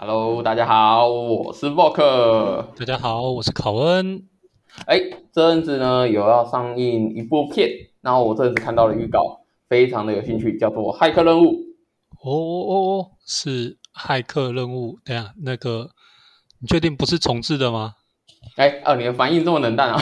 [0.00, 2.66] Hello，大家好，我是 Voker。
[2.78, 4.22] 大家好，我是考恩。
[4.86, 5.00] 哎，
[5.32, 7.68] 这阵子呢有要上映一部片，
[8.00, 11.46] 然后我这阵子看到了预告，非常的有兴趣，叫做《骇客任务》。
[12.22, 12.72] 哦哦
[13.02, 15.00] 哦，是骇客任务。
[15.04, 15.90] 等下，那个
[16.60, 17.94] 你确定不是重置的吗？
[18.54, 20.00] 哎，哦，你的反应这么冷淡啊？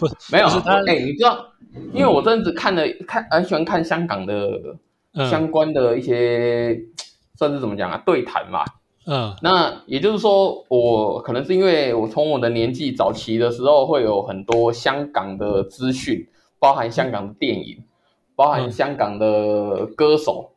[0.00, 0.48] 不， 没有。
[0.48, 1.46] 不是他哎，你知道，
[1.94, 4.34] 因为我这阵子看了看，很喜欢看香港的
[5.14, 6.76] 嗯相关的一些，
[7.38, 8.64] 算是怎么讲啊，对谈嘛。
[9.06, 16.26] 嗯那也就是说，我可能是因为我从我的年纪早期的时候，会有很多香港的资讯，
[16.58, 17.84] 包含香港的电影，
[18.36, 20.50] 包含嗯香港的歌手。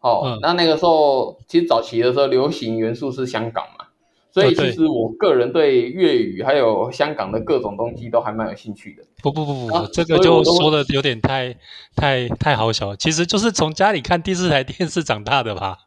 [0.00, 3.86] 哦，嗯那那个时候其实早期的时候，流行元素是香港嘛，
[4.30, 9.02] 所以其实我个人对粤语还有香港的各种东西都还蛮有兴趣的。
[9.20, 11.56] 不不不不这个就说的有点太
[11.96, 12.96] 太太好笑了。
[12.96, 15.78] 其实就是从家里看第四台电视长大的吧？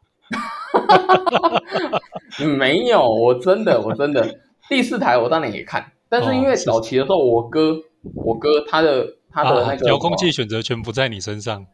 [2.58, 7.76] 没有，我真的我真的第四台我当然也看，但是因为早期的时候，我哥
[8.14, 11.64] 我哥他的他的那啊个遥控器选择权不在你身上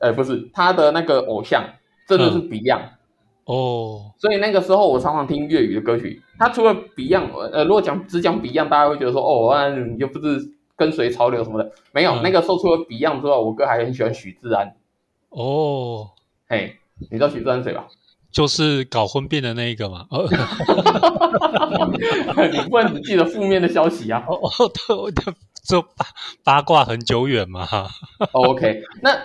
[0.00, 1.64] 呃，不是他的那个偶像，
[2.06, 2.82] 真的是嗯 Beyond，、
[3.44, 4.12] 哦。
[4.18, 6.22] 所以那个时候我常常听粤语的歌曲。
[6.38, 10.40] 他除了 Beyond，呃，如果讲只讲 Beyond，大家会觉得说，哦，那你就不是
[10.76, 11.70] 跟随潮流什么的。
[11.92, 14.74] 没有，嗯那个时候除了 Beyond 之外，我哥还很喜欢许志安。
[15.30, 16.10] 哦，
[16.48, 16.76] 嘿，
[17.10, 17.86] 你知道许志安是谁吧？
[18.34, 20.06] 就是搞婚变的那一个嘛。
[20.10, 20.28] 哦
[22.52, 24.24] 你不能只记得负面的消息啊。
[24.28, 25.22] 哦哦，对，我的
[25.66, 26.04] 就八
[26.42, 27.66] 八卦很久远嘛。
[28.32, 29.16] OK，那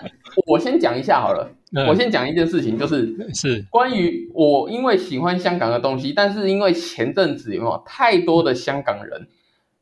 [0.45, 1.51] 我先讲一下好了。
[1.71, 9.27] 嗯我先讲一件事情，就是是关于我因为喜欢香港的东西，但是因为前阵子有没有太多的香港人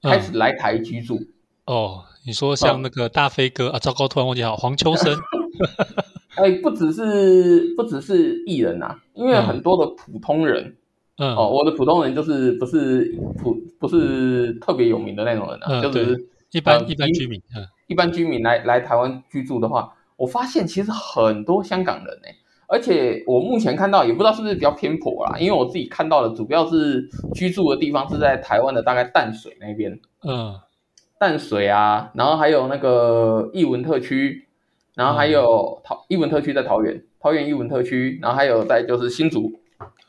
[0.02, 1.19] 开始来台居住？
[1.66, 5.17] 哦，你说像那个大飞哥啊，糟糕，突然忘记好黄秋生。
[6.38, 9.45] 哎，不只是不只是艺人呐、因为嗯。
[9.45, 10.75] 很多的普通人、
[11.17, 17.66] 嗯，哦，我的普通人就是不是普不是特别有名的那种人啊，嗯就只是一般呃一般居民，嗯。
[17.88, 22.28] 一般居民来来台湾居住的话，我发现其实很多香港人呢、
[22.67, 30.53] 而且我目前看到也不知道是不是比较偏颇啦，因为我自己看到的主要是居住的地方是在台湾的大概淡水那边，嗯。
[31.19, 34.47] 淡水啊，然后还有那个艺文特区，
[34.97, 39.59] 然后还有桃艺文特区在桃园，桃园艺文特区，然后还有在就是新竹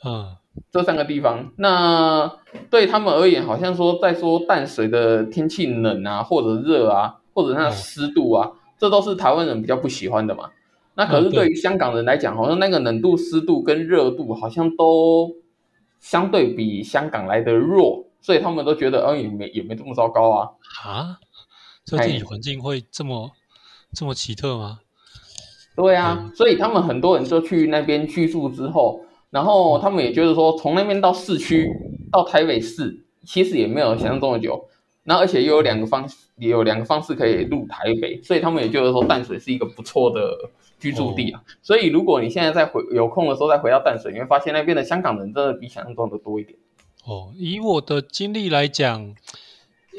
[0.03, 0.35] 嗯
[0.73, 1.53] 这三个地方。
[1.57, 2.39] 那
[2.71, 10.49] 对他们而言，好像说在说淡水的天气冷啊，或者热啊，或者那湿度啊，这都是台湾人比较不喜欢的嘛。
[10.95, 15.37] 那可是嗯对对于香港人来讲，好像那个冷度、湿度跟热度好像都
[16.01, 20.51] 相对比香港来的弱，所以他们都觉得，哦，也没也没这么糟糕啊。
[20.83, 21.19] 啊，
[21.85, 23.31] 这地理环境会这么
[23.95, 24.81] 这么奇特吗？
[25.77, 29.01] 对啊，嗯所以他们很多人就去那边居住之后，
[29.31, 31.69] 然后他们也觉得说，从那边到市区
[32.11, 34.69] 到台北市，其实也没有想象中的久。
[35.05, 36.07] 那而且又有两个方，
[36.37, 40.37] 也有两个方式可以入台北，所以他们也就是说淡水是一个不错的
[40.79, 41.43] 居住地啊。
[41.63, 46.59] 所以如果你现在再回有空的时候再回到淡水，你会发现那边的香港人真的比想象中的多一点。
[47.07, 49.15] 哦，以我的经历来讲，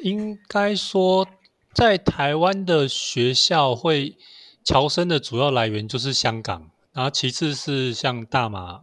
[0.04, 1.26] 应该说
[1.74, 4.18] 在台湾的学校会
[4.64, 8.82] 侨生的主要来源就是香港，然后其次是像大马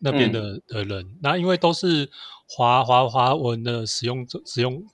[0.00, 2.10] 那边的、的人，那因为都是
[2.48, 4.84] 华华华文的使用者使用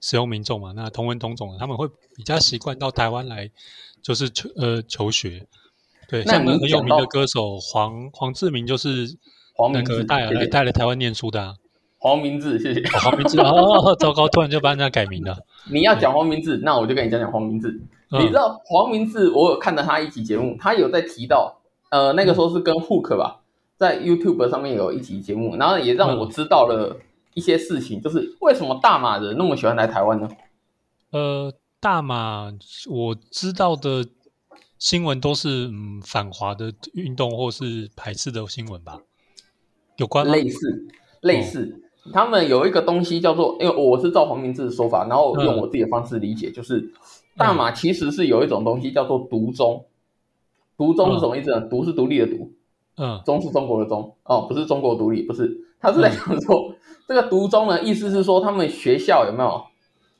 [0.00, 3.50] 使用民众嘛，那同文同种的，他们会比较习惯到台湾来，
[4.02, 5.46] 就是求呃求学。
[6.08, 11.56] 对，像很有名的歌手黄黄志明就是那黄明志个带来带来台湾念书的、啊。
[11.98, 12.80] 黄明志，谢谢。
[12.82, 15.45] 哦黄明志哦，糟糕，突然就帮人家改名了。
[15.70, 17.68] 你要讲黄明志，那我就跟你讲讲黄明志。
[17.70, 21.60] 嗯你知道黄明志，我有看到他一集节目，他有在提到，
[21.90, 23.40] 呃，那个时候是跟 Hook 吧，
[23.76, 26.96] 在 YouTube 上面有一集节目，然后也让我知道了
[27.34, 30.28] 一些事情，就是为什么大马人那么喜欢来台湾呢？
[31.10, 32.52] 呃，大马
[32.88, 34.06] 我知道的
[34.78, 39.00] 新闻都是嗯反华的运动或是排斥的新闻吧？
[39.96, 40.32] 有关吗？
[40.32, 40.86] 类似，
[41.22, 46.92] 类似，他们有一个东西叫做，因为我是照黄明志的说法，然后用我自己的方式理解，就是
[47.36, 49.84] 大马其实是有一种东西叫做独中，
[50.76, 51.60] 独中是什么意思呢？
[51.62, 52.50] 独是独立的独，
[52.96, 53.20] 嗯。
[53.24, 54.14] 中是中国的中。
[54.24, 56.74] 哦，不是中国独立，不是，他是在讲说、
[57.06, 59.62] 这个独中呢，意思是说他们学校有没有？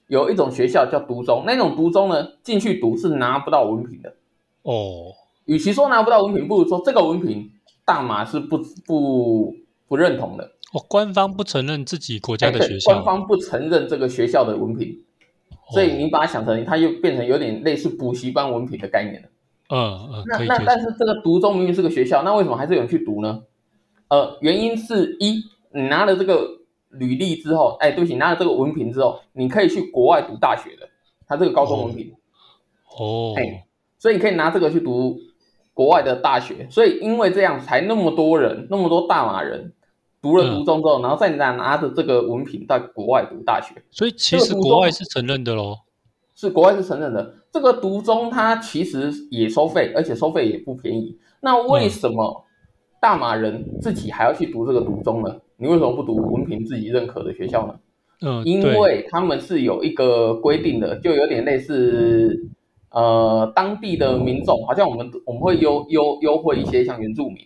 [0.09, 4.15] 有一种学校叫独中，那种独中呢进去读是拿不到文凭的，
[4.63, 5.13] 哦。
[5.47, 7.51] 与其说拿不到文凭，不如说这个文凭
[7.85, 8.57] 大马是不
[8.87, 9.53] 不
[9.89, 14.99] 不认同的，哦，官方不承认自己国家的学校，官方不承认这个学校的文凭，
[15.71, 19.29] 所以你把它想成它又变成有点类似补习班文凭的概念了。
[19.69, 20.65] 嗯嗯，那那。
[20.65, 23.43] 但是这个读中明明是个学校，那为什么还是有人去读呢？
[24.09, 25.43] 呃，原因是一，
[25.73, 26.49] 你拿了这个
[26.91, 30.89] 履历之后，哎，对不起，拿了这个文凭之后，你可以去国外读大学的，
[31.27, 32.13] 他这个高中文凭，
[32.99, 33.67] 哦，哎，
[33.99, 35.19] 所以你可以拿这个去读
[35.75, 39.73] 国外的大学，所以因为这样才那么多人，那么多大马人
[40.21, 45.77] 读了读中之后，然后再拿拿着这个文凭在国外读大学，所以其实国外是承认的喽。
[46.35, 51.19] 是国外是承认的，这个读中它其实也收费，而且收费也不便宜。
[51.41, 52.45] 那为什么
[53.01, 55.35] 大马人自己还要去读这个读中呢？
[55.57, 57.75] 你为什么不读文凭自己认可的学校呢？
[58.21, 62.39] 嗯，因为他们是有一个规定的，就有点类似
[62.91, 67.39] 呃当地的民众，好像我们我们会优优优惠一些像原住民，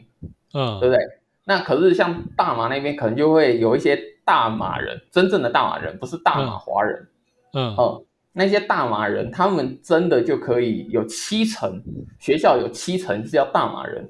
[0.52, 0.98] 嗯，对不对？
[1.44, 7.08] 那可是像大马那边可能就会有一些大马人，真正的大马人，不是大马华人，
[7.54, 8.04] 嗯嗯。
[8.32, 11.82] 那些大马人，他们真的就可以有七成
[12.20, 14.08] 学校有七成是要大马人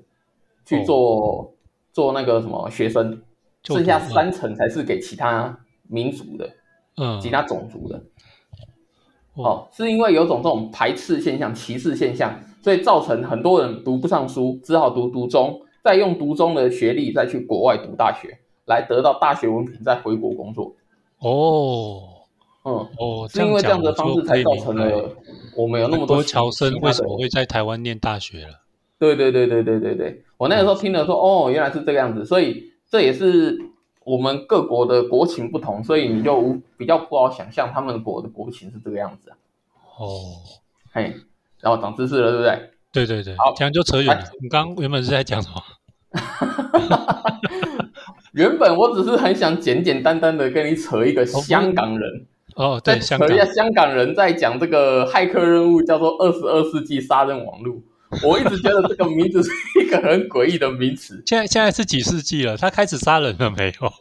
[0.67, 1.55] 去做
[1.91, 3.23] 做那个什么学生，
[3.65, 6.51] 剩下三成才是给其他民族的，
[6.99, 8.03] 嗯，其他种族的。
[9.33, 20.75] 哦，是因为有种这种排斥现象、歧视现象，所以造成很多人读不上书，只好读读中，再用读中的学历再去国外读大学，来得到大学文凭，再回国工作。
[21.19, 22.09] 哦。
[22.63, 25.17] 嗯哦，是因为这样的方式才造成了
[25.57, 28.61] 我们有那么多侨生为什么会在台湾念大学了？
[28.99, 33.59] 对对对对对对对，我那个时候听了说，哦，原来是这个样子，所以这也是
[34.05, 39.37] 我们各国的国情不同，所以你就无比较不好想象他们国的国情是这个样子啊。
[39.99, 40.11] 哦，
[40.93, 41.15] 嘿，
[41.61, 42.70] 然后长知识了，对不对？
[42.93, 44.25] 对对对，好，这样就扯远了。
[44.41, 45.63] 你刚原本是在讲什么？
[48.33, 52.27] 原本我只是很想简简单单的跟你扯一个香港人。
[52.57, 57.77] 哦，对，扯一下香港人在讲这个骇客任务，叫做二十二世纪杀人网络。
[58.27, 61.23] 我一直觉得这个名字是一个很诡异的名词。
[61.27, 62.57] 现在现在是几世纪了？
[62.57, 63.93] 他开始杀人了没有？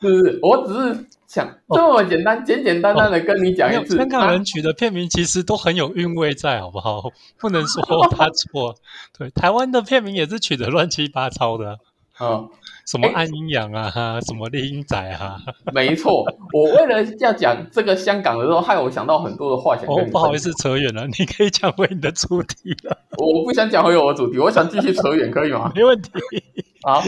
[0.00, 0.38] 是不是？
[0.42, 3.96] 我只是想这么简单、简简单单的跟你讲一次。
[3.96, 7.02] 香港人取的片名其实都很有韵味在，好不好？
[7.40, 8.76] 不能说他错。
[9.18, 11.78] 对，台湾的片名也是取的乱七八糟的。
[12.20, 12.48] 嗯。
[12.86, 15.38] 什么暗阴阳啊，什么猎鹰仔啊？
[15.72, 16.22] 没错，
[16.52, 20.08] 我为了要讲这个香港的时候，害我想到很多的话想跟你。
[20.08, 22.98] 哦，不好意思，扯远了， 你可以讲回你的主题了。
[23.16, 25.72] 我不想讲回我的主题，我想继续扯远，可以吗？
[25.74, 26.10] 没问题。
[26.82, 27.02] 好，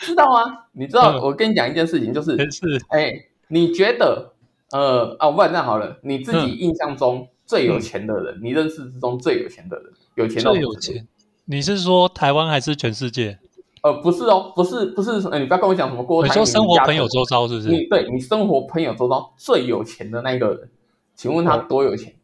[0.00, 0.64] 知道吗？
[0.72, 3.12] 你知道，我跟你讲一件事情，就是是，哎，
[3.48, 4.32] 你觉得，
[4.72, 11.06] 呃，啊，不然这样好了，你自己印象中最有钱的人，你认识之中最有钱的人，有钱到最有钱？
[11.44, 13.38] 你是说台湾还是全世界？
[13.82, 16.32] 呃，不是哦，不是，不是，呃，你不要跟我讲什么郭台铭。
[16.32, 17.68] 你说生活朋友周遭是不是？
[17.68, 20.70] 你对你生活朋友周遭最有钱的那个人，
[21.14, 22.14] 请问他多有钱？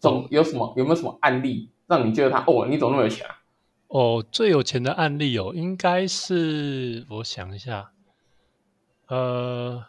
[0.00, 0.72] 总有什么？
[0.76, 3.34] 有没有什么案例让你觉得他哦，你怎么那么有钱啊？
[3.88, 7.90] 哦，最有钱的案例哦，应该是我想一下，
[9.08, 9.82] 呃，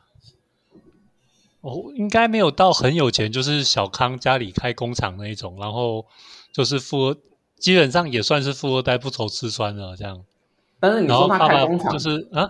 [1.61, 6.05] 哦，应该没有到很有钱，就是小康家里开工厂那一种，然后
[6.53, 7.15] 就是富，
[7.57, 10.23] 基本上也算是富二代，不愁吃穿了这样。
[10.79, 12.49] 但是你说他开工厂就是啊？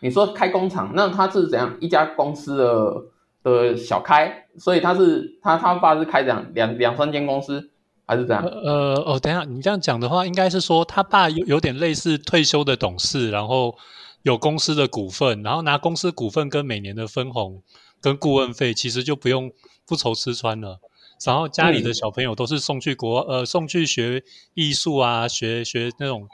[0.00, 3.04] 你说开工厂，那他是怎样一家公司的
[3.44, 4.46] 的小开？
[4.58, 7.70] 所以他是他他爸是开两两两三间公司，
[8.04, 8.44] 还是怎样？
[8.44, 13.76] 呃哦，等下你这样讲的话，应该是说他爸有有点类似退休的董事，然后
[14.22, 17.62] 有公司的股份，然后拿公司股份跟每年的分红
[18.00, 19.52] 跟顾问费，其实就不用
[19.86, 20.80] 不愁吃穿了。
[21.24, 26.28] 然后家里的小朋友都是送去国呃送去学艺术啊，学学那种。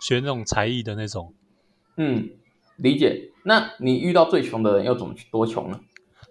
[0.00, 1.32] 学那种才艺的那种，
[1.96, 2.28] 嗯，
[2.76, 3.30] 理解。
[3.44, 5.80] 那你遇到最穷的人要怎么去多穷呢？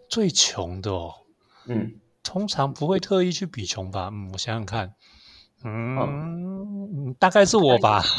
[0.10, 1.14] 最穷的哦，
[1.68, 1.94] 嗯，
[2.24, 4.10] 通常不会特意去比穷吧？
[4.12, 4.94] 嗯，我想想看，
[5.64, 8.04] 嗯，大概是我吧。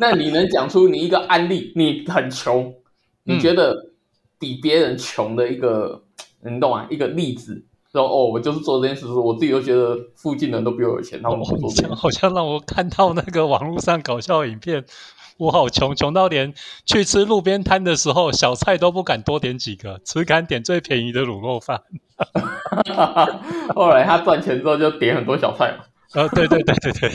[0.00, 1.72] 那你能讲出你一个案例？
[1.76, 2.74] 你很穷，
[3.24, 3.92] 你觉得
[4.38, 6.04] 比别人穷的一个，
[6.42, 6.86] 你懂吗？
[6.90, 7.66] 一个例子。
[7.92, 14.84] 说哦，我就是做这件事，我自己都觉得附近人都比我有钱，他们做这好像让我看到那个网络上搞笑影片，
[15.38, 16.54] 我好穷，穷到连
[16.86, 21.82] 去吃路边摊的时候，小菜都不敢多点几个，只敢点最便宜的卤肉饭。
[23.74, 25.84] 后来他赚钱之后就点很多小菜嘛。
[26.12, 27.08] 呃，对对对对对。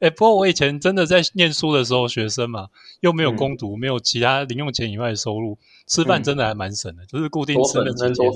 [0.00, 2.68] 哎， 不过我以前真的在念书的时候，学生嘛，
[3.00, 8.30] 又没有攻读，没有其他零用钱以外的收入，吃饭真的还蛮省的，就是固定吃的几天。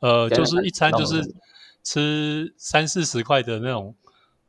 [0.00, 1.34] 呃，就是一餐就是
[1.82, 3.94] 吃三四十块的那种，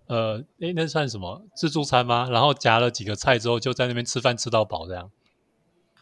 [0.08, 2.27] 呃，诶，那算什么自助餐吗？
[2.31, 5.10] 然后夹了几个菜之后，就在那边吃饭吃到饱这样。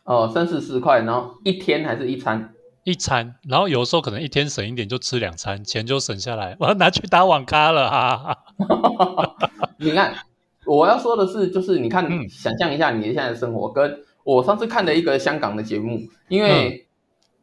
[0.04, 2.54] 哦，三四十块，然后一天还是一餐？
[2.84, 8.38] 一餐，然后有时候可能一天省一点就吃两餐，钱就省下来， 我要拿去打网咖了哈。
[9.78, 10.16] 你看，
[10.66, 16.88] 我要说的是，就是你看，嗯想象一下你现在的生活，跟我上次看的一个香港的节目，因为、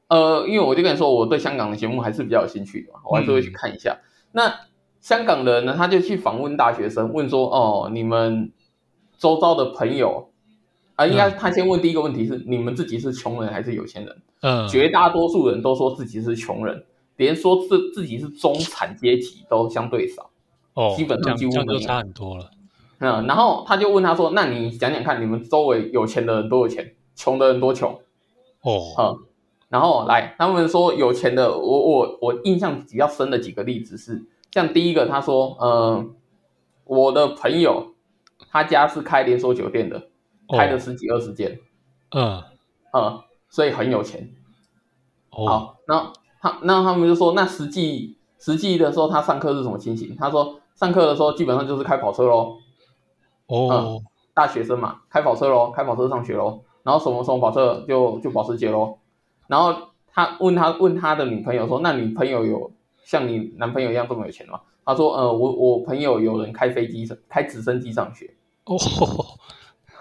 [0.09, 3.99] 呃，因为我就跟你说，我对香港的节目还是比较有兴趣的嘛，我还是会去看一下。
[4.33, 4.53] 那
[5.01, 8.53] 香港的人呢，他就去访问大学生，问说，哦，你们
[9.19, 10.31] 周遭的朋友
[10.97, 14.23] 啊、应该他先问第一个问题是，你们自己是穷人还是有钱人？
[14.41, 16.85] 嗯，绝大多数人都说自己是穷人，
[17.17, 20.31] 连说自自己是中产阶级都相对少。
[20.73, 22.51] 哦，基本上几乎差很多了。
[22.99, 27.93] 嗯，然后他就问他说：“那你讲讲看，你们周围有钱的人多有钱，穷的人多穷？”
[28.63, 29.19] 哦，嗯，
[29.77, 36.03] 然后来他们说有钱的，我我我印象比较深的几个例子是，像第一个他说：“呃，
[36.85, 37.93] 我的朋友
[38.51, 40.09] 他家是开连锁酒店的，
[40.49, 41.61] 开了十几二十间，
[42.13, 42.43] 嗯，
[42.95, 44.31] 嗯，所以很有钱。”
[45.29, 50.17] 哦，好，那他那他们就说，那实际实际的时候他上课是什么情形？
[50.19, 52.57] 他说上课的时候基本上就是开跑车喽，
[53.49, 54.01] 哦，
[54.33, 58.97] 大学生嘛，开跑车喽，开跑车上学喽，然后什么什么跑车就就保时捷喽，
[59.49, 62.71] 然后他问他问他的女朋友说，那女朋友有
[63.05, 64.61] 像你男朋友一样这么有钱吗？
[64.85, 68.31] 他说，呃，我我朋友有人开飞机上开直升机上学，
[68.65, 68.77] 哦，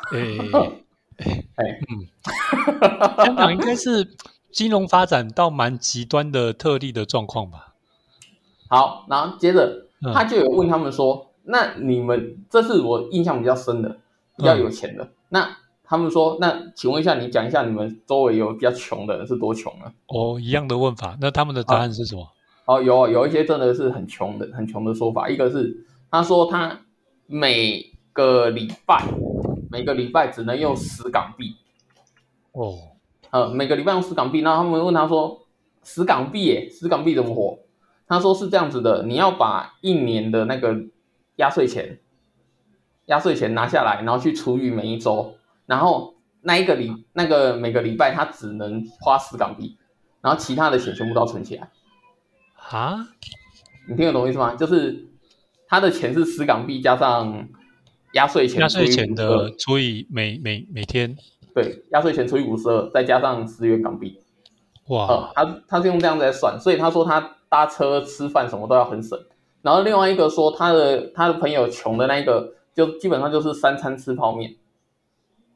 [0.13, 0.83] 诶，
[1.55, 1.79] 哎，
[3.23, 4.07] 香港应该是
[4.51, 7.73] 金融发展到蛮极端的特例的状况吧？
[8.69, 10.13] 好，然后接着嗯。
[10.13, 13.97] 他就有问他们说，那你们这是我印象比较深的，
[14.37, 19.91] 比较有钱的，那他们说，那请问一下，你讲一下你们周围有比较穷的人是多穷呢？
[20.07, 22.27] 哦，一样的问法，那他们的答案是什么？
[22.65, 25.29] 哦，有有一些真的是很穷的，很穷的说法。
[25.29, 26.81] 一个是他说他
[27.27, 29.03] 每个礼拜
[29.69, 31.55] 每个礼拜只能用十港币，
[32.53, 32.73] 哦，
[33.29, 34.39] 呃，每个礼拜用十港币。
[34.41, 35.45] 然后他们问他说，
[35.83, 37.59] 十港币耶，十港币怎么活？
[38.07, 40.75] 他说是这样子的，你要把一年的那个
[41.37, 41.99] 压岁钱，
[43.05, 45.33] 压岁钱拿下来，然后去除以每一周，
[45.65, 49.77] 然后那一个礼那个每个礼拜他只能花十港币，
[50.21, 51.69] 然后其他的钱全部都要存起来。
[52.55, 53.07] 啊，
[53.87, 54.55] 你听得懂我意思吗？
[54.55, 55.07] 就是
[55.67, 57.47] 他的钱是十港币加上
[58.13, 61.15] 压岁钱，压岁钱的除以每每每天，
[61.53, 64.19] 对，压岁钱除以五十二，再加上十元港币，
[64.87, 69.19] 哇，呃，他他是用这样子来算，所以他说他搭车、吃饭什么都要很省。
[69.61, 74.55] 然后另外一个说他的他的朋友穷的那一个，就基本上就是三餐吃泡面，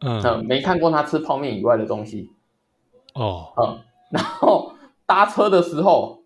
[0.01, 2.29] 嗯，嗯、没看过他吃泡面以外的东西，
[3.13, 3.79] 哦，嗯，
[4.12, 4.74] 然后
[5.06, 6.24] 搭车的时候，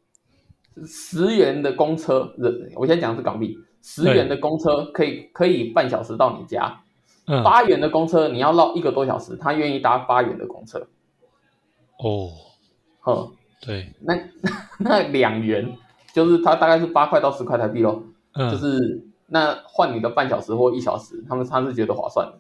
[0.86, 6.82] 十元的公车，呃我先讲的是港币，十元的公车可以可以半小时到你家，
[7.28, 10.88] 嗯，八元的公车你要绕一个多小时，他愿意搭八元的公车，
[11.98, 12.30] 哦，
[13.06, 14.14] 嗯，对，那
[14.78, 15.78] 那两元
[16.14, 18.04] 就是他大概是八块到十块台币咯，
[18.34, 22.40] 嗯，就是那换你的半小时或一小时，他们他是觉得划算的，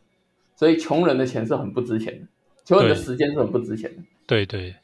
[0.55, 2.27] 所以穷人的钱是很不值钱的，
[2.65, 4.03] 穷人的对时间是很不值钱的。
[4.25, 4.75] 对对，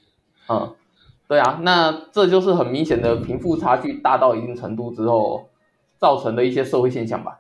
[0.48, 0.76] 嗯，
[1.28, 5.50] 对啊，那这就是很明显的贫富差距大到一定程度之后
[5.98, 7.40] 造成的一些社会现象吧。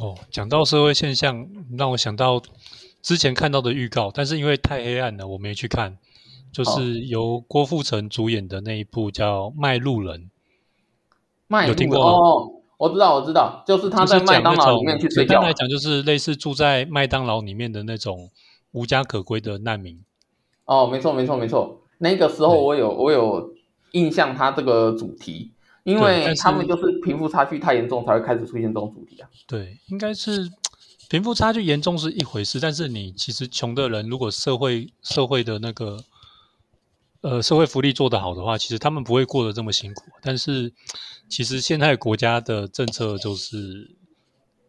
[0.00, 1.48] 哦，讲到社会现象，
[1.78, 2.42] 让我想到
[3.02, 5.98] 之前看到的预告，但是因为太黑暗了，我没去看。
[6.52, 10.22] 就是由郭富城主演的那一部叫《卖路人》，
[11.46, 15.52] 卖路有听过吗哦，我知道，我知道，就是他在麦当劳里面去睡觉啊简单来。
[15.52, 18.30] 讲，就是类似住在麦当劳里面的那种
[18.72, 20.02] 无家可归的难民。
[20.64, 21.82] 哦，没错，没错，没错。
[21.98, 23.52] 那个时候我有我有
[23.92, 25.52] 印象，他这个主题，
[25.84, 29.28] 因为他们就是贫富差距太严重，才会开始出现这种主题啊。
[29.46, 30.48] 对，应该是
[31.10, 35.98] 贫富差距严重是一回事，但是你其实穷的人，如果社会社会的那个
[37.22, 40.04] 呃社会福利做得好的话，其实他们不会过得这么辛苦。
[40.22, 40.72] 但是
[41.28, 43.96] 其实现在国家的政策就是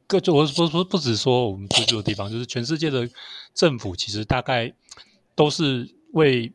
[0.08, 3.10] 各就我不不不只说我们居住的地方，就是全世界的
[3.54, 4.74] 政府其实大概
[5.36, 6.52] 都是为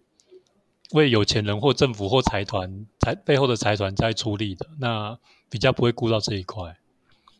[0.92, 6.76] 为有钱人或政府或财团财背后的财团在出力的，那比较不会顾到这一块。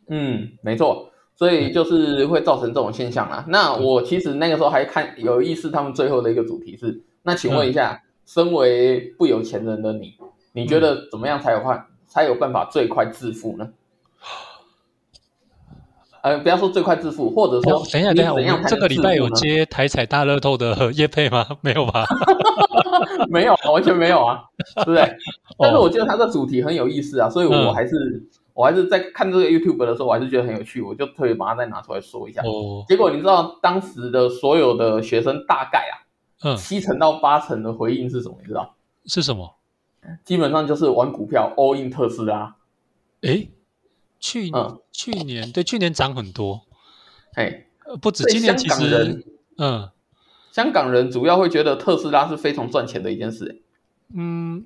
[0.09, 3.45] 嗯，没错，所以就是会造成这种现象啦。
[3.49, 10.15] 那我其实那个时候还看有意思，他们最后的一个主题是，那请问一下，身为不有钱人的你，
[10.53, 13.71] 你觉得怎么样才有办才有办法最快致富呢？
[16.23, 21.47] 呃，不要说最快致富，或者说等一下，等一下，我们这个礼拜有接台彩大乐透的业配吗？
[21.63, 22.05] 没有吧？
[23.31, 24.43] 没有，完全没有啊，
[24.77, 25.09] 对不对？
[25.57, 27.95] 但是哦我觉得它的主题很有意思啊，所以我嗯还是、
[28.55, 32.43] 我还是在看这个 YouTube 的时候，我还是觉得很有趣，我就特别把它再拿出来说一下。
[32.43, 35.95] 哦，结果你知道当时的所有的学生大概啊，
[36.43, 38.37] 嗯，七成到八成的回应是什么？
[38.41, 38.75] 你知道？
[39.07, 39.57] 是什么？
[40.25, 42.57] 基本上就是玩股票 all in 特斯拉。
[43.23, 43.49] 诶，
[44.21, 46.63] 去嗯去年对去年涨很多，
[47.35, 49.25] 嘿，呃不止今年其实
[49.59, 49.91] 嗯
[50.53, 53.63] 香港人主要会觉得特斯拉是非常赚钱的一件事。
[54.15, 54.65] 嗯，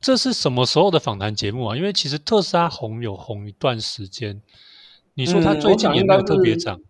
[0.00, 1.76] 这是什么时候的访谈节目啊？
[1.76, 4.40] 因为其实特斯拉红有红一段时间，
[5.14, 6.80] 你说它嗯最近也没有特别是涨。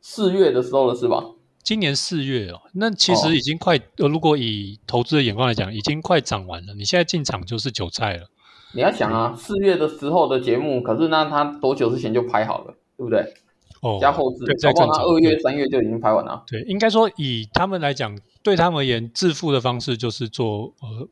[0.00, 1.24] 四月的时候了是吧？
[1.64, 6.74] 今年四月哦，那其哦实已经快，呃，如果以投资的眼光来讲，已经快涨完了。
[6.74, 8.28] 你现在进场就是韭菜了。
[8.74, 13.32] 你要想啊，四月的时候的节目，可是那他多久之前就拍好了，对不对？
[13.80, 16.44] 哦，加后置对，，在搞不好正常他二月、三月就已经拍完了。
[16.46, 21.08] 对，应该说以他们来讲，对他们而言，致富的方式就是做呃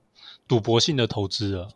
[0.47, 1.68] 赌博性的投资了。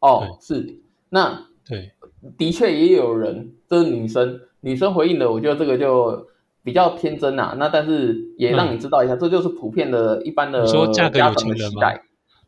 [0.00, 1.92] 哦，是，那对，
[2.36, 6.26] 的确也有人，这是女生，女生回应的，我觉得这个就
[6.62, 7.54] 比较天真啊。
[7.58, 12.02] 那但是也让你知道一下，这就是普遍的一般的家长的期待。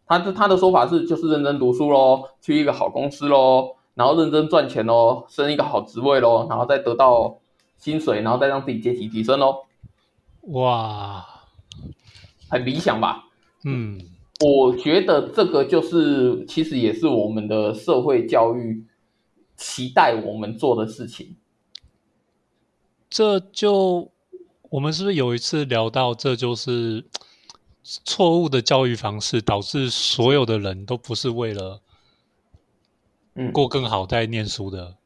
[0.06, 7.38] 他的他的说法是，就是认真读书喽，去一个好公司喽，然后认真赚钱喽，升一个好职位喽，然后再得到
[7.78, 9.64] 薪水，然后再让自己阶级提升喽，
[10.48, 11.24] 哇，
[12.50, 13.24] 很理想吧？
[13.64, 13.98] 嗯，
[14.44, 18.84] 我觉得这个就是，其实也是我们的社会教育
[19.56, 21.36] 期待我们做的事情。
[23.12, 24.10] 这就
[24.70, 27.04] 我们是不是有一次聊到，这就是
[27.84, 31.82] 错误的教育方式，导致所有的人都不是为了
[33.34, 34.96] 嗯，过更好在念书的。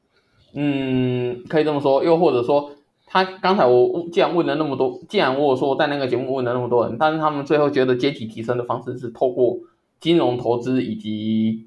[0.52, 2.70] 嗯，可以这么说，又或者说，
[3.06, 9.58] 他刚才我既然问了那么多，既然我有说在那个节目问了那么多人，但是他们最后觉得阶级提升的方式是透过
[9.98, 11.66] 金融投资以及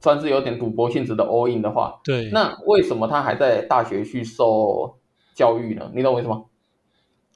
[0.00, 4.96] 算是有点赌博性质的 all in 的话，对，那为什么他还在大学去受
[5.40, 5.90] 教育呢？
[5.94, 6.44] 你懂我意思吗？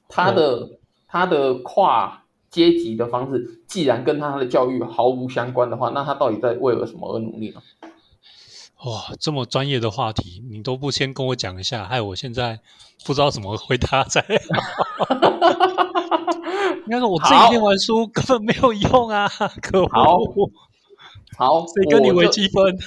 [0.07, 7.61] 他的、他的跨阶级的方式，既然跟他的教育毫无相关的话，那他到底在为了什么而努力呢？
[8.85, 12.59] 哇，这么专业的话题，你都不先跟我讲一下，害我现在
[13.03, 15.15] 不知道怎么回答才好。
[16.85, 19.27] 应该说我自己好念完书根本没有用啊！
[19.59, 20.17] 可恶，好
[21.37, 22.63] 好，谁跟你微积分？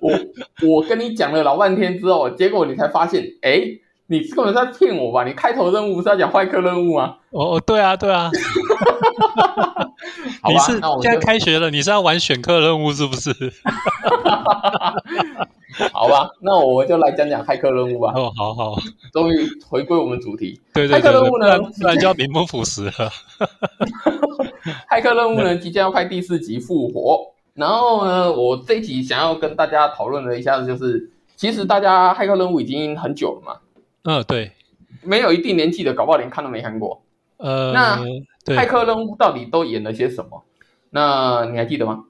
[0.00, 0.12] 我
[0.68, 3.62] 我跟你讲了老半天之后，结果你才发现，哎，
[4.06, 5.24] 你根本在骗我吧？
[5.24, 7.16] 你开头任务是要讲坏课任务吗？
[7.30, 8.30] 哦哦，对啊，对啊，
[10.48, 13.30] 你是，现在开学了，你是要玩选课任务是不是？
[15.92, 18.12] 好吧，那我就来讲讲骇客任务吧。
[18.14, 18.76] 哦，好好，
[19.12, 19.36] 终于
[19.68, 22.92] 回归我们主题，对对对对，骇客任务呢不然就要名不副实了。
[24.90, 27.32] 骇客任务呢即将要拍第四集复活。
[27.54, 33.56] 然后呢，我这一集想要跟大家讨论的一下子就是，其实大家骇客任务已经很久了嘛，
[34.04, 34.52] 嗯，对，
[35.02, 37.00] 没有一定年纪的，搞不好连看都没看过。
[37.38, 37.98] 呃，那
[38.44, 40.44] 对，骇客任务到底都演了些什么？
[40.90, 42.04] 那你还记得吗？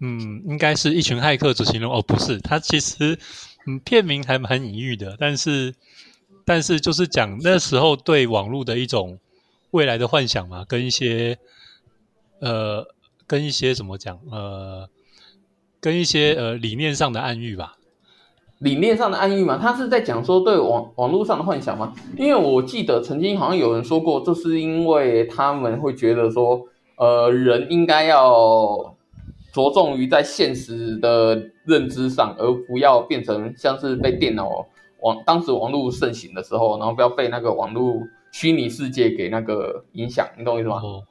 [0.00, 1.94] 嗯，应该是一群骇客执行任务。
[1.94, 3.18] 哦，不是，它其实
[3.66, 5.74] 嗯片名还蛮隐喻的，但是
[6.44, 9.18] 但是就是讲那时候对网络的一种
[9.72, 11.38] 未来的幻想嘛，跟一些
[12.40, 12.86] 呃
[13.26, 14.88] 跟一些怎么讲呃
[15.80, 17.74] 跟一些呃理念上的暗喻吧。
[18.60, 21.92] 理念上的暗喻嘛，他是在讲说对网网络上的幻想吗？
[22.16, 28.96] 因为我记得曾经好像有人说过，这是因为他们会觉得说，呃，人应该要
[29.52, 34.66] 着重于在现实的认知上，而不要变成像是被电脑
[35.00, 40.80] 网当时网络盛行的时候，然后不要被那个网络虚拟世界给那个影响，你懂我意思吗？
[40.82, 41.02] 哦，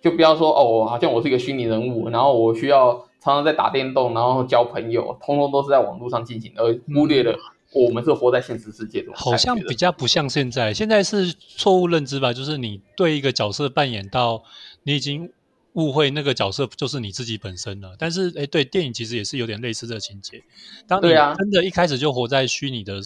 [0.00, 7.36] 就不要说哦，好像我是一个虚拟人物，然后我需要常常在打电动，然后交朋友，通通都是在网络上进行，而忽略了
[7.74, 9.12] 我们是活在现实世界中。
[9.14, 14.42] 好像比较不像现在，现在是错误认知吧，就是你对一个角色扮演到
[14.84, 15.30] 你已经
[15.74, 17.94] 误会那个角色就是你自己本身了。
[17.98, 20.42] 但是，哎，对，电影其实也是有点类似的情节。
[20.86, 23.00] 当你对啊真的一开始就活在虚拟的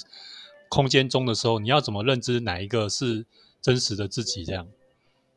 [0.68, 3.26] 空间中的时候，你要怎么认知哪一个是
[3.60, 4.44] 真实的自己？
[4.44, 4.66] 这样，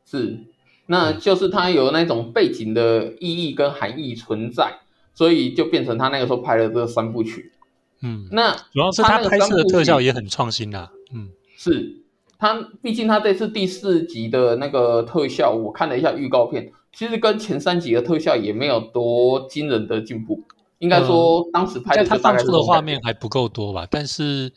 [0.04, 0.38] 是，
[0.86, 4.80] 那就是它有那种背景的意义跟含义存在，
[5.14, 7.52] 所以就变成他那个时候拍了这个三部曲。
[8.00, 10.92] 嗯，那主要是他拍摄的特效也很创新啦。
[11.12, 11.96] 嗯，是
[12.38, 20.44] 他，毕竟他这次第四集的那个特效，我看了一下预告片，其实跟前三集的特效也没有多惊人的进步。
[20.78, 24.52] 应该说，当时拍的就大概放出的画面还不够多吧，但是，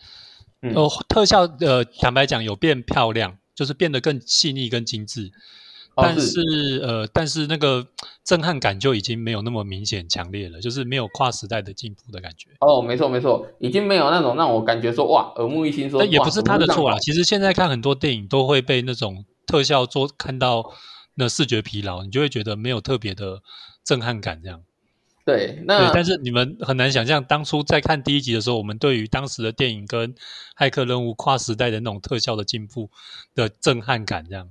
[0.62, 5.32] 嗯呃，特效呃，坦白讲有变漂亮，就是变得更细腻、更精致。
[5.96, 7.88] 但哦是是呃，但是那个
[8.24, 12.50] 震撼感就已经没有那么明显、强烈了，就是没有跨时代的进步的感觉。
[12.60, 17.00] 哦，没错没错，已经没有那种让我感觉说哇耳目一新说，也不是他的错啦，啦。
[17.00, 20.72] 其实现在看很多电影都会被那种特效做看到
[21.16, 23.42] 那视觉疲劳，你就会觉得没有特别的
[23.84, 24.62] 震撼感这样。
[25.24, 30.14] 对，对，那但是你们很难想象，当初在看第一集的时候，我们对于当时的电影跟
[30.58, 32.90] 《骇客任务》跨时代的那种特效的进步
[33.36, 34.50] 的震撼感，这样。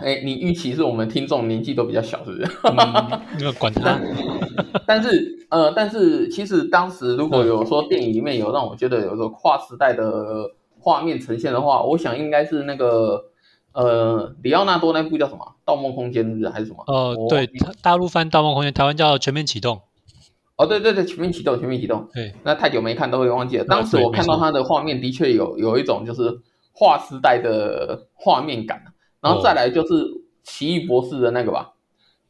[0.00, 2.44] 哎，你预期是我们听众年纪都比较小，是不是？
[2.62, 4.00] 嗯，那个管他，
[4.86, 13.22] 但是呃，但是其实当时如果有说电影里面有让我觉得有个跨时代的画面呈现的话，我想应该是那个
[13.74, 16.82] 呃里奥纳多那部叫什么《盗梦空间》是还是什么？
[16.86, 19.76] 呃，对，大大陆翻《盗梦空间》，台湾叫《全面启动》。
[20.56, 22.08] 哦，对对对，全面启动，全面启动。
[22.14, 23.64] 对，那太久没看都会忘记了。
[23.64, 26.40] 当时我看到它的画面的确有有一种就是
[26.72, 28.80] 划时代的画面感，
[29.20, 30.06] 然后再来就是
[30.44, 31.72] 奇异博士的那个吧，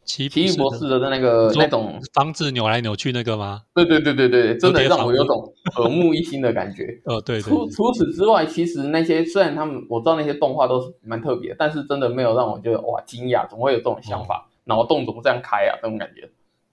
[0.04, 3.62] 奇奇异博士的那个那种，房子扭来扭去那个吗？
[3.74, 7.00] 对对对对对，真的让我有种耳目一新的感觉。
[7.06, 15.78] 哦，对对除除此之外，其实那些虽然他们我知道那些动画都是蛮特别，但是真的没有让我觉得哇惊讶，怎么会有这种想法，脑洞怎么这样开啊？
[15.82, 16.30] 这种感觉。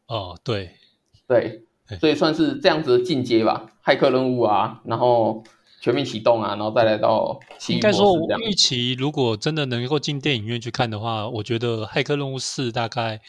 [0.08, 0.72] 哦，对，
[1.28, 5.44] 对对，所以算是这样子的进阶吧，骇客任务啊，然后
[5.82, 8.40] 全面启动啊，然后再来到应该说这样。
[8.40, 13.20] 预期如果真的能够进电影院去看的话，我觉得《骇客任务四》大概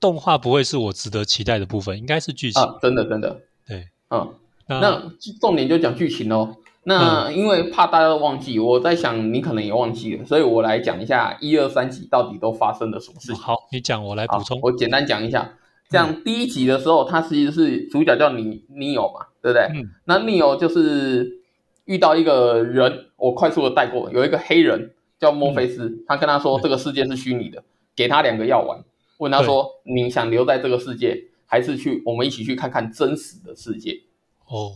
[0.00, 2.62] 动画不会是我值得期待的部分，应该是剧情。
[2.62, 4.32] 啊，真的真的，对，嗯，
[4.68, 5.02] 那那
[5.40, 6.54] 重点就讲剧情哦。
[6.84, 13.42] 那因为怕大家都忘记，我在想你可能也忘记了，所以我来讲一下一二三集到底都发生了什么事情。
[13.42, 14.58] 好，你讲，我来好补充。
[14.62, 15.54] 我简单讲一下。
[15.90, 19.62] 这样第一集的时候，它其实是主角叫尼尼欧嘛，对不对？
[19.74, 21.37] 嗯那尼欧就是
[21.88, 27.64] 遇到一个人，我快速的带过，有一个黑人叫墨菲斯，他跟他说这个世界是虚拟的，
[27.96, 28.84] 给他两个药丸，
[29.16, 33.94] 问他说你想留在这个世界，还是去我们一起去看看真实的世界？
[34.46, 34.72] 哦，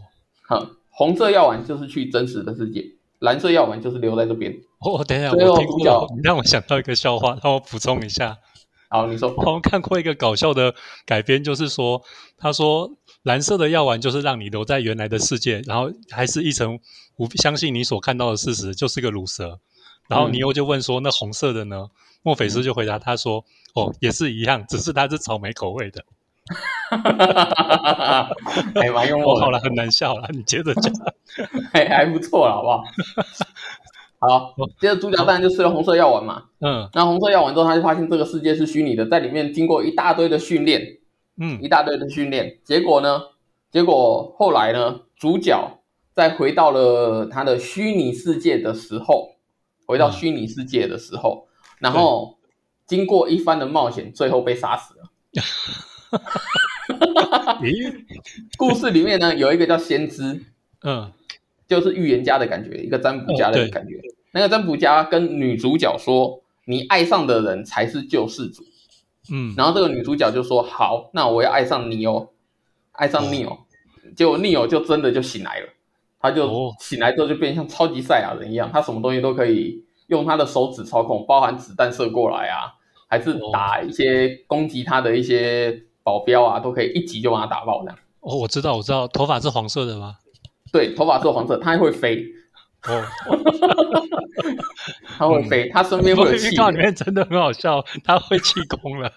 [0.49, 2.83] 哼，红色药丸就是去真实的世界，
[3.19, 4.51] 蓝色药丸就是留在这边。
[4.81, 8.39] 哦，等一下，我听主角过，你让我想到一个笑话，让我补充一下。
[8.89, 10.75] 好，你说我好像看过一个搞笑的
[11.07, 12.03] 改编，就是说，
[12.37, 12.91] 他说
[13.23, 16.79] 蓝色的药丸就是让你留在原来的世界，然后还是一层
[17.17, 19.61] 不相信你所看到的事实，就是个乳蛇。
[20.09, 21.89] 然后嗯尼欧就问说：“那红色的呢？”
[22.23, 26.05] 墨菲斯就回答他说：“哦，也是一样，只是它是草莓口味的。
[28.75, 29.51] 还蛮幽”哦，默的好。
[29.51, 30.93] 了，很难笑了，你接着讲。
[31.73, 32.85] 还还不错了，好不好？
[34.19, 36.45] 好， 接着主角当然就吃了红色药丸嘛。
[36.61, 40.99] 嗯那红色药丸之后，他就发现这个世界是虚拟的，在里面经过一大堆的训练，
[41.45, 43.21] 嗯一大堆的训练，结果呢？
[43.73, 45.01] 结果后来呢？
[45.17, 45.83] 主角
[46.15, 49.37] 在回到了他的虚拟世界的时候，
[49.87, 51.49] 回到嗯虚拟世界的时候，
[51.81, 52.39] 然后
[52.87, 55.11] 经过一番的冒险，最后被杀死了。
[57.61, 58.05] 咦，
[58.57, 60.45] 故事里面呢，有一个叫先知，
[60.85, 61.13] 嗯
[61.67, 64.01] 就是预言家的感觉，一个占卜家的感觉。
[64.33, 68.63] 那个占卜家跟女主角说：“你爱上的人才是救世主。”
[69.31, 72.31] 嗯，然后这个女主角就说：“好，那我要爱上你哦，
[72.93, 73.59] 爱上你哦。”
[74.17, 75.69] 结果 Neo 就真的就醒来了，
[76.19, 82.75] 他就哦醒来之后就变像超级赛亚人一样，他什么东西都可以用他的手指操控，包含子弹射过来啊，
[83.09, 87.99] 还是打一些攻击他的一些保镖啊，都可以一击就把他打爆这样。
[88.21, 90.17] 哦，我知道，我知道，头发是黄色的吗？
[90.73, 92.25] 对，头发是黄色，他还会飞，
[92.89, 93.03] 哦，
[95.19, 96.77] 他会飞，他身边会有气预告里。
[96.79, 99.13] 面真的很好笑，他会气功了。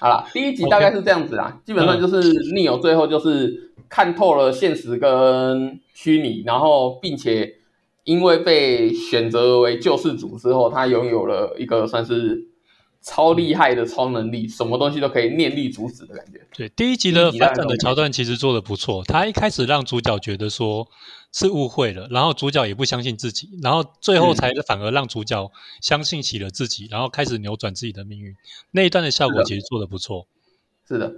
[0.00, 7.54] 好了，第一集大概是这样子啦，基本上就是 Neo 最后就是看透了现实跟虚拟，然后并且
[8.04, 12.47] 因为被选择为救世主之后，他拥有了一个算是
[13.08, 16.46] 超厉害的超能力，什么东西都可以念力阻止的感觉。
[16.54, 19.02] 对，第一集的反转的桥段其实做的不错。
[19.04, 20.86] 他一开始让主角觉得说
[21.32, 28.34] 是误会了，然后主角也不相信自己，然后最后嗯才反而让主角相信起了自己，然后开始扭转自己的命运。
[28.72, 30.26] 那一段的效果其实做的不错。
[30.86, 31.14] 是的，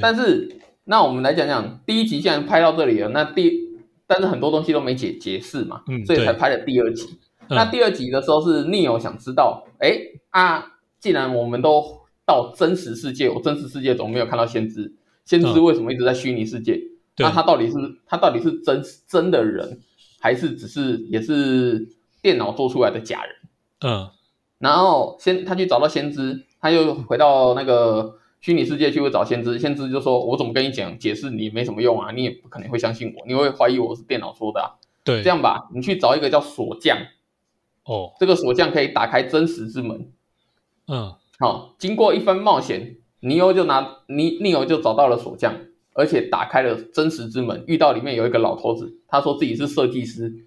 [0.00, 3.52] 但是那我们来讲讲第一集，既然拍到这里了，那第
[4.06, 7.18] 但是很多东西都没解解释嘛，嗯所以才拍了第二集。
[7.50, 9.98] 那嗯第二集的时候是 Neo 想知道，哎
[10.30, 10.75] 啊，
[11.06, 14.92] 既然我们都到真实世界，我真实世界总没有看到先知，
[15.24, 16.72] 先知嗯为什么一直在虚拟世界？
[17.14, 19.78] 对那他到底是他到底是真真的人，
[20.18, 21.86] 还是只是也是
[22.20, 23.34] 电脑做出来的假人？
[23.82, 24.10] 嗯
[24.58, 34.74] 然后先他去找到先知，他又回到那个虚拟世界去会找先知，先知就说：“我怎么跟你讲解释你没什么用啊，你也不可能会相信我，你会怀疑我是电脑说的啊。
[35.04, 36.98] 对，这样吧，你去找一个叫锁匠，
[37.84, 40.10] 哦，这个锁匠可以打开真实之门。
[40.88, 45.54] 嗯好，经过一番冒险，尼欧就拿尼尼欧就找到了锁匠，
[45.92, 50.46] 而且打开了真实之门，遇到里面有一个老头子，他说自己是设计师。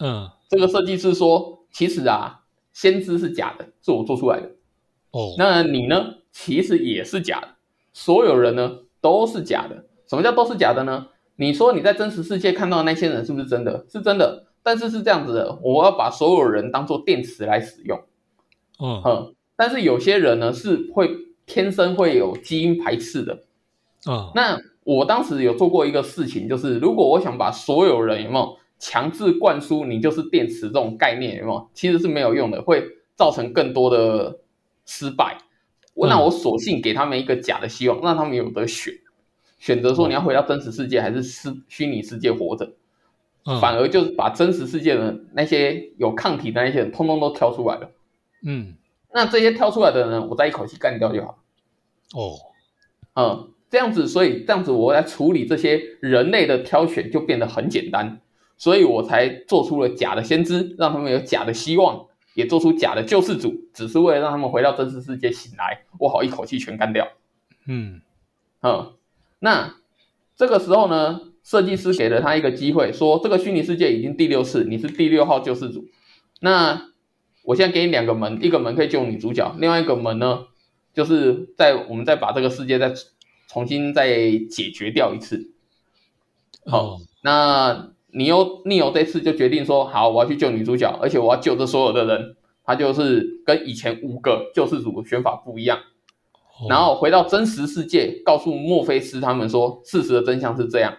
[0.00, 4.50] 嗯这个设计师说：“其实啊，先知是假的，是我做出来的。”
[5.10, 6.16] 哦，那你呢？
[6.30, 7.48] 其实也是假的，
[7.94, 9.86] 所有人呢都是假的。
[10.06, 11.06] 什么叫都是假的呢？
[11.36, 13.86] 你说你在真实世界看到的那些人是不是真的？
[13.88, 17.98] 是真的，但是是这样子的，我要把所有人当做电池来使用。
[18.78, 21.10] 嗯嗯，但是有些人呢是会
[21.46, 23.42] 天生会有基因排斥的。
[24.04, 34.38] 啊那我当时有做过一个事情，就是如果我想把所有人有没有强制灌输你就是电池这种概念有没有，其实是没有用的，会造成更多的
[34.84, 35.38] 失败。
[35.94, 38.92] 我那嗯我索性给他们一个假的希望，让他们有得选，
[39.58, 42.70] 选择说你要回到真实世界还是虚虚拟世界活着，
[43.46, 47.90] 嗯，反而就是把真实世界的那些有抗体的那些人，通通都挑出来了。
[48.44, 48.74] 嗯
[49.16, 51.38] 那这些挑出来的人，我再一口气干掉就好。
[52.14, 52.36] 哦
[53.14, 58.20] 嗯，这样子，所以这样子我来处理这些人类的挑选就变得很简单，
[58.58, 67.08] 所以我才做出了假的先知，让他们有假的希望，也做出假的救世主，只是为了让他们回到真实世界醒来，我好一口气全干掉。
[67.66, 68.02] 嗯
[68.60, 68.92] 嗯，
[69.38, 69.76] 那
[70.36, 75.86] 这个时候呢，设计师给了他一个机会，说这个虚拟世界已经第六次，你是第六号救世主。
[76.38, 76.90] 那
[77.46, 80.46] 我现在给你两个门，一个门可以救女主角，另外一个门呢，
[80.92, 82.92] 就是在我们再把这个世界再
[83.48, 84.08] 重新再
[84.50, 85.52] 解决掉一次。
[86.66, 95.78] 好哦那你又逆游这次就决定说，好，我要去救女主角，而且我要救这所有的人，他就是跟以前五个救世主的选法不一样。
[95.78, 100.96] 哦然后回到真实世界，告诉墨菲斯他们说事实的真相是这样。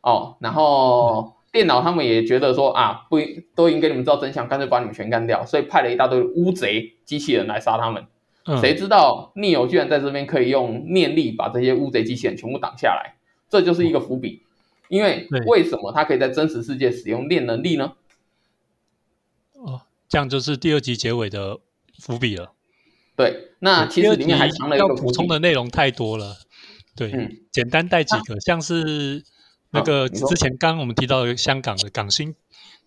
[0.00, 3.18] 哦，然后电脑他们也觉得说啊，不
[3.54, 8.06] 都已经给你们知道真相，干脆把你们全干掉，所以派了一大堆乌贼机器人来杀他们。
[8.46, 13.16] 嗯谁知道逆友居然在这边可以用念力把这些乌贼机器人全部挡下来，
[13.50, 14.42] 这就是一个伏笔。
[14.88, 17.92] 因为对为什么他可以在真实世界使用念能力呢？
[19.52, 21.58] 哦，这样就是第二集结尾的
[21.98, 22.52] 伏笔了。
[23.14, 26.38] 对，那其实里面还藏了一要个补充的内容太多了。
[26.96, 29.22] 对，嗯简单带几个，像是
[29.70, 32.34] 那个之前刚刚我们提到的香港的港星，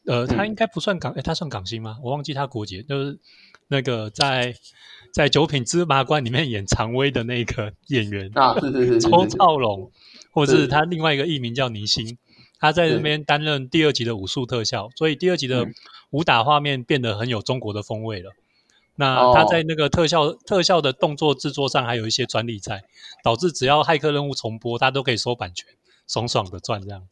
[0.05, 0.47] 呃，他嗯。
[0.47, 1.97] 应该不算港，哎，他算港星吗？
[2.03, 3.19] 我忘记他国籍，就是
[3.67, 4.53] 那个在
[5.13, 9.91] 在《九品芝麻官》里面演常威的那个演员啊，是是是是周兆龙，
[10.31, 12.17] 或者是是他另外一个艺名叫倪星，
[12.59, 15.73] 他在这边担任第二集的武术特效，所以第二集的嗯。
[16.13, 18.29] 武打画面变得很有中国的风味了。
[18.95, 19.33] 那哦。
[19.35, 22.83] 他在那个特效、特效的动作制作上还有一些专利在，
[23.23, 25.67] 导致只要骇客任务重播，他都可以收版权，
[26.07, 27.07] 爽爽的赚这样。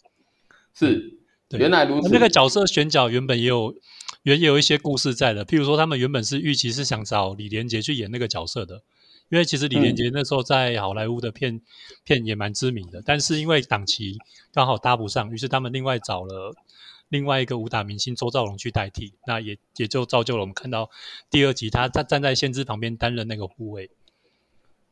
[0.74, 2.10] 是对原来如此。
[2.12, 3.76] 那个角色选角原本也有
[4.24, 8.82] 原也有一些故事在的，譬如说他们原本是预期是想找李连杰去演那个角色的，
[9.30, 11.62] 因为其实李连杰那时候在好莱坞的片、
[12.04, 14.18] 片也蛮知名的，但是因为档期
[14.54, 16.56] 刚好搭不上，于是他们另外找了
[17.10, 20.90] 另外一个武打明星周兆龙去代替，那也也就造就了我们看到
[21.30, 23.90] 第二集他他站在先知旁边担任那个护卫。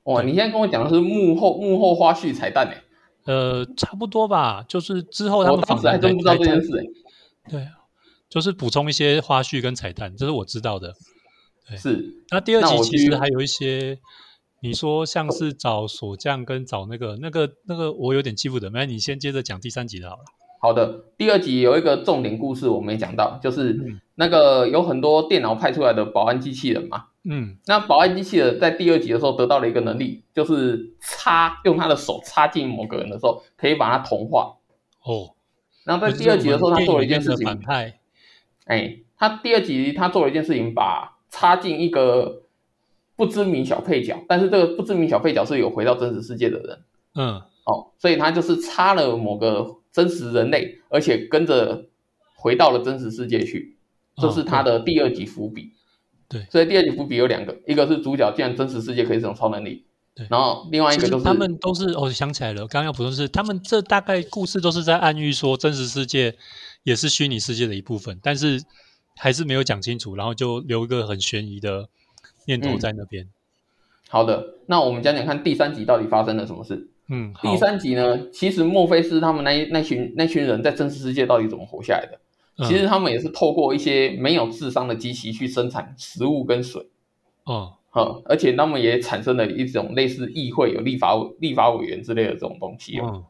[0.03, 2.83] 哇，你现在跟我讲的是幕后幕后花絮彩蛋哎，
[3.25, 6.84] 呃，差不多吧，就是之后他们访谈当时还真不知道这件事哎。
[7.51, 7.71] 对啊，
[8.29, 10.93] 就是补充一些花絮跟彩蛋，这是我知道的。
[11.77, 13.99] 是那第二集其实还有一些，
[14.62, 20.23] 你说像是找锁匠跟找那个那个那个，我有点记不得，那你先接着讲第三集的好了。
[20.62, 27.09] 好的，第二集有一个重点故事我没讲到，就是嗯那个有很多电脑派出来的保安机器人嘛。
[27.23, 34.55] 嗯那保安机器人在第二集的时候得到了一个能力，就是插用他的手插进某个人的时候，可以把他同化。
[35.03, 35.36] 哦，
[35.84, 37.99] 然后在第二集的时候，他做了一件事就是我们电影里面的反情，派，
[38.65, 42.43] 哎，他第二集他做了一件事情，把插进一个
[43.15, 46.79] 不知名小配角，但是这个不知名小配角是有回到真实世界的人。
[47.15, 51.86] 嗯哦，所以他就是插了某个真实人类，而且跟着
[52.36, 53.77] 回到了真实世界去，
[54.15, 55.73] 这是他的第二集伏笔。
[55.73, 55.78] 哦
[56.29, 66.35] 对所以第二集伏笔有两个，一个是主角竟然真实世界可以使用超能力，对然后另外一个就是他们都是哦，想起来了，刚刚要补充是，他们这大概故事都是在暗喻说真实世界
[66.83, 68.61] 也是虚拟世界的一部分，但是
[69.17, 71.89] 还是没有讲清楚，然后就留一个很悬疑的
[72.45, 73.27] 念头嗯在那边。
[74.07, 74.55] 好的。
[74.67, 76.89] 那我们讲讲看第三集到底发生了什么事。
[77.09, 82.19] 嗯，第三集呢，其实莫非是他们那那群那群人在真实世界到底怎么活下来的？
[82.60, 82.67] 嗯。
[82.67, 86.86] 其实他们也是透过一些没有智商的机器去生产食物跟水。
[87.45, 93.24] 哦，哈，而且他们也产生了一种类似议会有立法立法委员之类的这种东西哦，嗯，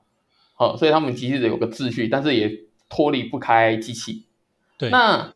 [0.56, 2.52] 好，所以他们其实有个秩序，但是也
[2.90, 4.26] 脱离不开机器。
[4.78, 5.34] 对，那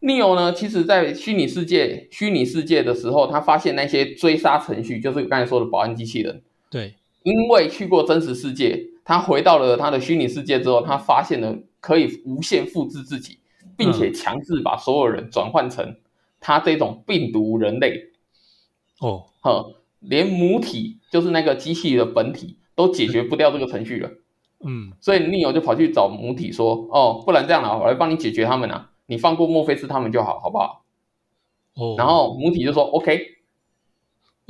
[0.00, 6.94] Neo 呢，其实在虚拟世界虚拟世界的时候，他发现那些追杀程序，就是刚才说的保安机器人，对，
[7.24, 13.38] 因为去过真实世界，他回到了他的虚拟世界之后，他发现了可以无限复制自己，
[13.76, 15.98] 并且强制把所有人转换成
[16.40, 18.10] 他这种病毒人类。
[19.00, 24.10] 哦，呵，连母体就是那个机器的本体都解决不掉这个程序了。
[24.66, 30.86] 嗯，所以 Neo 就跑去找母体说：“哦，不然这样了，我来帮你解决他们啊，你放过墨菲斯他们就好，好不好？”
[31.76, 33.20] 哦，然后母体就说：“OK，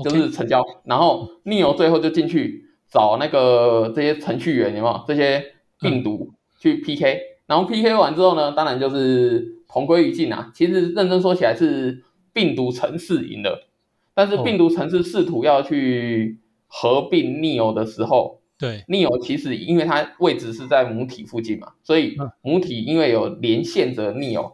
[0.05, 5.45] 就是成交。”然后 Neo 最后就进去找那个这些程序员，有没有这些
[5.81, 6.31] 病毒
[6.61, 7.21] 去 PK？
[7.47, 10.53] 然后 PK 完之后呢，当然就是同归于尽啊。
[10.55, 13.67] 其实认真说起来是病毒城市赢了，
[14.15, 18.41] 但是病毒城市试图要去合并 Neo 的时候。
[18.57, 24.53] 对，Neo 其实因为它位置是在母体附近嘛，所以母体因为有连线着 Neo，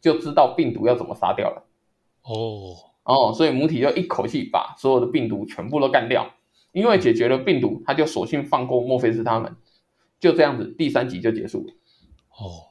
[0.00, 1.62] 就知道病毒要怎么杀掉了。
[2.22, 6.32] 哦哦，所以母体就一口气把所有的病毒全部都干掉。
[6.76, 9.56] 因为解决了病毒，他就索性放过墨菲斯他们。
[10.20, 11.72] 就这样子，第三集就结束了。
[12.38, 12.70] 哦，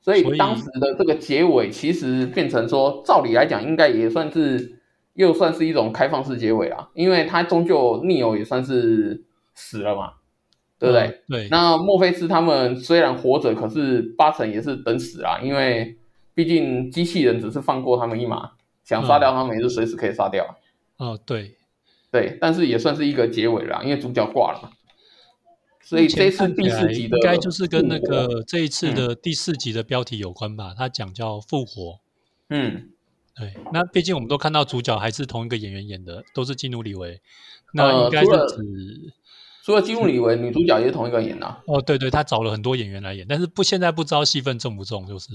[0.00, 4.80] 所以当时的这个结尾其实变成说，照理来讲应该也算是
[5.14, 9.24] 又算是一种开放式结尾啦，因为他终究 Neo 也算是。
[9.56, 10.14] 死了嘛，
[10.80, 11.20] 对不对？
[11.28, 11.48] 对。
[11.48, 15.96] 那墨菲斯他们虽然活着，可是八成也是等死啊，因为
[16.34, 18.50] 毕竟机器人只是放过他们一马，
[18.82, 20.44] 想杀掉他们也是随时可以杀掉。
[20.96, 21.54] 哦，对，
[22.14, 24.70] 对，但是也算是一个结尾了，因为主角挂了嘛。
[25.82, 30.72] 所以这次第四集的应该就是跟那个这一次的第四集的标题有关吧？
[30.78, 31.98] 他讲叫复活。
[32.50, 32.90] 嗯，
[33.34, 33.52] 对。
[33.72, 37.20] 那毕竟我们都看到主角还是同一个演员演的，都是基努里维。
[37.72, 39.12] 那应该是指。
[39.64, 41.62] 除了基努里维，女主角也是同一个演的。
[41.66, 45.32] 哦，对对，他找了很多演员来演，但是不现在不知道戏份重不重，就是。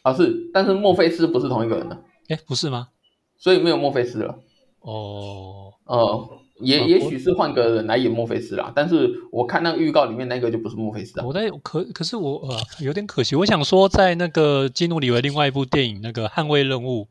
[0.00, 2.02] 啊，是，但是墨菲斯不是同一个人的。
[2.28, 2.88] 哎，不是吗？
[3.36, 4.38] 所以没有墨菲斯了。
[4.80, 5.67] 哦。
[5.88, 6.28] 呃，
[6.60, 11.26] 也也许是换个人来演墨菲斯啦，但是我看那个预告里面那个就不是墨菲斯啊。
[11.26, 17.08] 我在可可是我呃有点可惜，我想说在那个基努里维另外一部电影那个《捍卫任务》，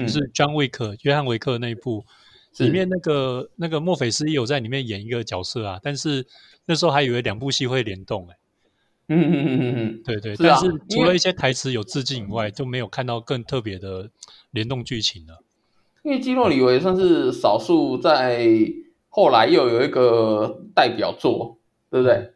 [0.00, 2.04] 就是 John Wick 约翰维克那一部。
[2.58, 6.26] 里面那个那个墨菲斯也有在里面演一个角色啊，但是
[6.66, 8.36] 那时候还以为两部戏会联动哎，
[9.08, 14.10] 嗯嗯嗯嗯嗯，对对，但是除了一些台词有致敬以外，就没有看到更特别的
[14.50, 15.41] 联动剧情了。
[16.02, 18.48] 因为基诺里维算是少数在
[19.08, 21.58] 后来又有一个代表作，
[21.90, 22.32] 对不对？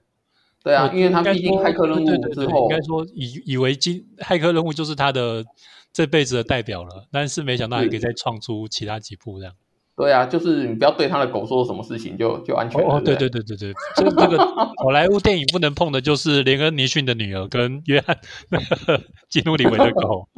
[0.63, 5.45] 对啊，因为他毕竟骇客任务之后，应该说以以为今骇客任务就是他的
[5.93, 9.55] 这辈子的代表了，但是没想到还可以再创出其他几部这样。
[9.97, 12.79] 对啊，就是你不要对他的狗做什么事情就就安全。
[12.83, 14.37] 哦，对对对对对，这这个
[14.77, 18.19] 好莱坞电影不能碰的就是连恩尼逊的女儿跟约翰
[18.51, 20.29] 那个基努里维的狗。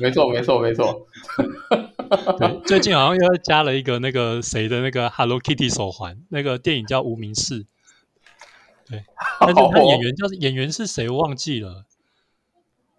[0.00, 1.06] 没错没错没错。
[2.38, 7.64] 对，最近好像又加了一个那个谁的那个 Hello Kitty 手环，那个电影叫《无名氏》。
[8.88, 9.04] 对，
[9.40, 11.84] 但是他演员叫演员是谁我忘记了。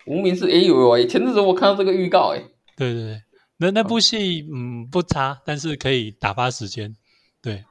[0.06, 2.44] 无名氏，哎呦喂，前阵子我看到这个预告，哎。
[2.78, 3.22] 对对对。
[3.62, 6.96] 那那部戏嗯不差，但是可以打发时间，
[7.44, 7.64] 对，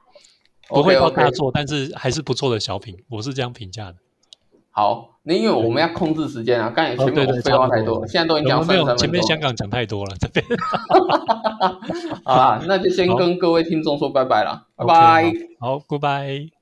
[0.69, 3.97] 不会到大作，但是还是不错的小品，我是这样评价的。
[4.71, 10.45] 好，那因为我们要控制时间啊，刚才前面废话太多，现在都已经讲三十分前面香港讲太多了，这边。
[12.23, 15.33] 好啦，那就先跟各位听众说拜拜了，拜拜。
[15.59, 16.60] 好，Goodbye。